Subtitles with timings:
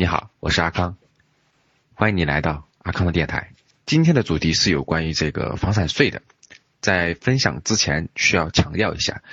[0.00, 0.96] 你好，我是阿康，
[1.94, 3.52] 欢迎你来到阿康的电台。
[3.84, 6.22] 今天的主题是有关于这个房产税的。
[6.80, 9.24] 在分享之前，需要强调一下，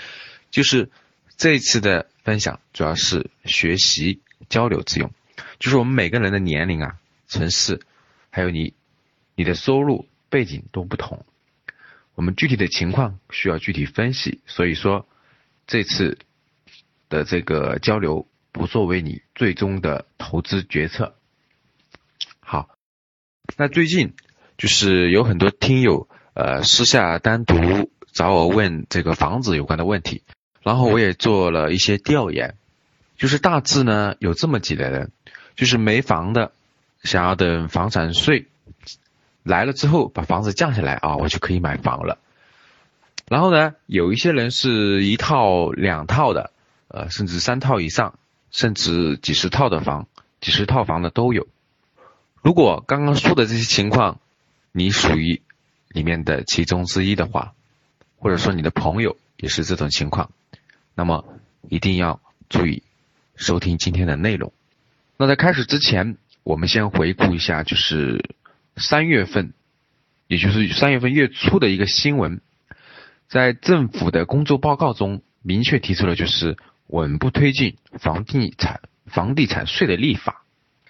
[0.50, 0.90] 就是
[1.38, 5.14] 这次的分享主要是学习交流之用。
[5.60, 6.96] 就是我们每个人的年龄啊、
[7.28, 7.82] 城市，
[8.32, 8.74] 还有你
[9.36, 11.28] 你的收入背景都不同，
[12.16, 14.42] 我们具体的情况需要具体分析。
[14.48, 15.08] 所以说，
[15.68, 16.18] 这次
[17.08, 21.14] 的这个交流不作为你最终的投资决策。
[22.40, 22.70] 好，
[23.58, 24.14] 那最近
[24.58, 30.24] 就是有很多听友呃私下单独找我问这个房子有关的问题，
[30.64, 32.56] 然后我也做了一些调研，
[33.18, 35.12] 就是大致呢有这么几类人。
[35.58, 36.54] 就是没房的，
[37.04, 38.48] 想要等房产税
[39.44, 42.20] 来了之后把房子降下来啊，我就可以买房了。
[43.28, 46.52] 然后呢，有一些人是一套两套的，
[46.88, 48.18] 呃，甚至三套以上，
[48.56, 50.08] 甚至几十套的房，
[50.40, 51.46] 几十套房的都有。
[52.42, 54.22] 如果刚刚说的这些情况，
[54.72, 55.42] 你属于
[55.90, 57.54] 里面的其中之一的话，
[58.18, 60.32] 或者说你的朋友也是这种情况，
[60.96, 61.26] 那么
[61.68, 62.82] 一定要注意
[63.36, 64.54] 收听今天的内容。
[65.18, 68.24] 那在开始之前，我们先回顾一下，就是
[68.78, 69.52] 三月份，
[70.28, 72.40] 也就是三月份月初的一个新闻，
[73.28, 76.56] 在政府的工作报告中明确提出了，就是
[76.88, 80.44] 稳步推进房地产房地产税的立法。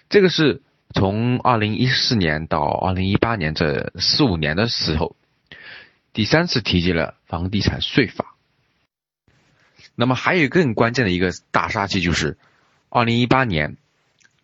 [0.08, 0.62] 这个是
[0.94, 5.16] 从二零一四年到二零一八年这四五年的时候，
[6.12, 8.34] 第三次提及了房地产税法。
[9.94, 12.36] 那么还有更关键的一个大杀器，就是
[12.88, 13.76] 二零一八年。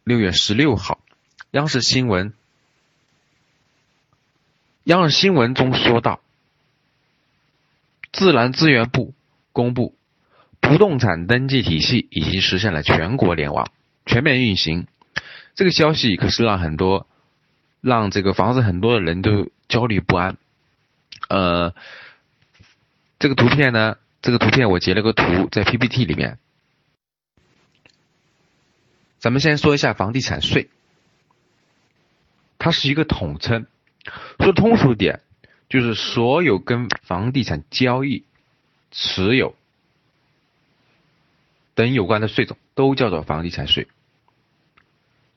[0.04, 0.98] 六月十六号，
[1.52, 2.34] 央视新闻，
[4.82, 6.18] 央视新闻中说到，
[8.12, 9.14] 自然资源部
[9.52, 9.94] 公布，
[10.62, 13.70] 不动产登记体系已经实现了全国联网，
[14.06, 14.86] 全面运行。
[15.54, 17.06] 这个消息可是让很多，
[17.82, 20.38] 让这个房子很多的人都焦虑不安。
[21.28, 21.74] 呃，
[23.18, 26.38] 这个图片呢，这个图片我截了个图在 PPT 里面。
[29.18, 30.68] 咱们先说一下房地产税，
[32.58, 33.66] 它是一个统称，
[34.38, 35.20] 说通俗点，
[35.68, 38.24] 就是所有跟房地产交易、
[38.90, 39.54] 持有
[41.74, 43.88] 等有关的税种都叫做房地产税。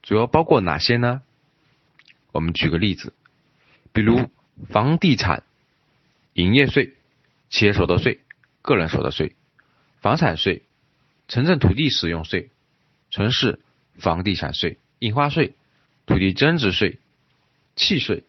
[0.02, 1.22] 主要包括哪些呢？
[2.32, 3.14] 我们举个例子，
[3.92, 4.30] 比如
[4.70, 5.44] 房地产
[6.34, 6.94] 营业税、
[7.50, 8.20] 企业所得税、
[8.62, 9.36] 个人所得税、
[10.00, 10.64] 房产税、
[11.28, 12.50] 城镇土地使用税、
[13.12, 13.60] 城市。
[13.98, 15.56] 房地产税、印花税、
[16.06, 17.00] 土地增值税、
[17.78, 18.26] 契税、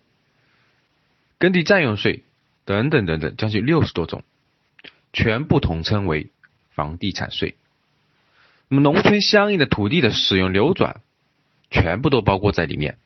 [1.38, 2.22] 耕地占用税
[2.64, 4.22] 等等等等，将近六十多种，
[5.12, 6.30] 全部统称为
[6.70, 7.56] 房地产税。
[8.68, 11.00] 那么，农村相应的土地的使用流转，
[11.70, 12.98] 全部都包括在里面。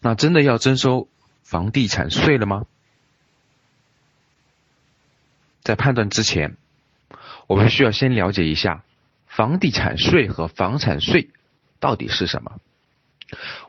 [0.00, 1.08] 那真的要征收
[1.42, 2.66] 房地产税了吗？
[5.62, 6.56] 在判断之前，
[7.46, 8.84] 我们需要先了解一下。
[9.26, 11.30] 房地产税和房产税
[11.78, 12.58] 到底是什么？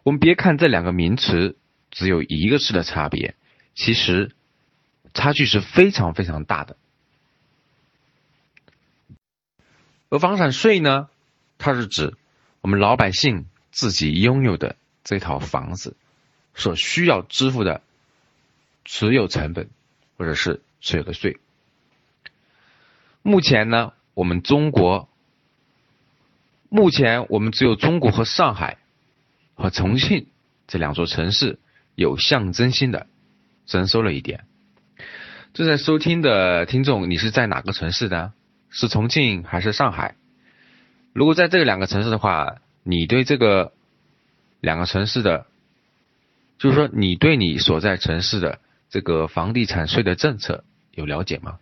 [0.04, 1.58] 我们别看这两个名词
[1.92, 3.36] 只有一个字的差别，
[3.76, 4.32] 其实
[5.14, 6.78] 差距是非常非常大的。
[10.10, 11.10] 而房产税呢，
[11.58, 12.16] 它是指
[12.62, 15.96] 我们老百姓自己拥有的这套房子
[16.56, 17.82] 所需要支付的
[18.86, 19.70] 持有成本
[20.18, 21.40] 或者是持有的税。
[23.22, 25.08] 目前呢，我们中国。
[26.72, 28.78] 目前我们只有中国和上海
[29.56, 30.28] 和重庆
[30.68, 31.58] 这两座城市
[31.96, 33.08] 有象征性的
[33.66, 34.46] 征收了一点。
[35.56, 38.34] 正在收听的听众，你是在哪个城市的？
[38.70, 40.16] 是重庆还是上海？
[41.14, 43.74] 如果在这两个城市的话，你对这个
[44.60, 45.46] 两个城市的，
[46.58, 48.60] 就是说你对你所在城市的
[48.90, 51.60] 这个房地产税的政策有了解吗？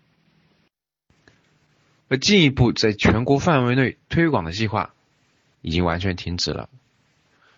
[2.07, 4.93] 而进一步在全国范围内推广的计划。
[5.63, 6.69] 已经完全停止了，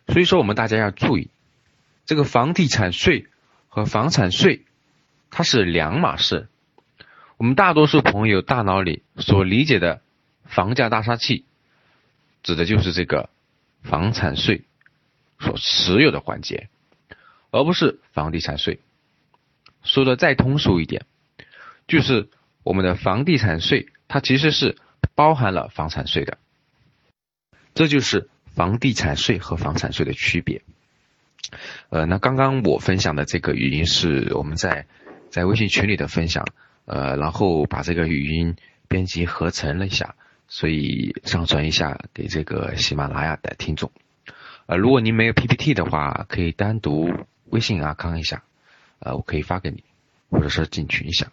[0.07, 1.30] 所以说我们大家要注意，
[2.06, 3.28] 这个房地产税
[3.68, 4.66] 和房产税
[5.30, 6.48] 它是两码事。
[7.39, 10.01] 我们大多数朋友大脑里所理解的
[10.44, 11.45] 房价大杀器，
[12.44, 13.30] 指的就是这个
[13.81, 14.65] 房产税
[15.39, 16.68] 所持有的环节，
[17.50, 18.81] 而不是房地产税。
[19.83, 21.06] 说的再通俗一点，
[21.88, 22.27] 就是
[22.63, 24.75] 我们的房地产税它其实是
[25.15, 26.38] 包含了房产税的。
[27.74, 30.62] 这就是房地产税和房产税的区别。
[31.88, 34.88] 呃，那刚刚我分享的这个语音是我们在
[35.30, 36.45] 在微信群里的分享，
[36.89, 38.56] 呃，然后把这个语音
[38.88, 40.15] 编辑合成了一下，
[40.47, 43.91] 所以上传一下给这个喜马拉雅的听众。
[44.65, 47.13] 呃，如果您没有 PPT 的话，可以单独
[47.45, 48.41] 微信阿康一下，
[48.97, 49.83] 呃，我可以发给你，
[50.31, 51.31] 或者说进群一下。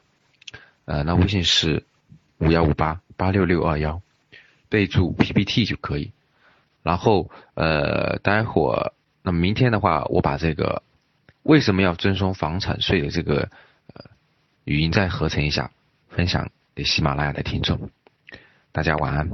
[0.84, 1.84] 呃，那微信是
[2.36, 4.02] 五幺五八八六六二幺，
[4.68, 6.12] 备注 PPT 就可以。
[6.82, 8.92] 然后呃，待会儿
[9.22, 10.82] 那明天的话，我把这个
[11.42, 13.48] 为什么要征收房产税的这个
[14.66, 15.70] 语音再合成一下，
[16.08, 17.88] 分享给喜马拉雅的听众。
[18.72, 19.30] 大家晚安。